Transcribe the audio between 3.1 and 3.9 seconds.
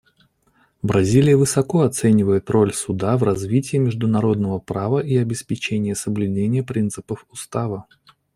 в развитии